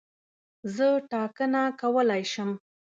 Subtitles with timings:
[0.75, 2.49] زه ټاکنه کولای شم.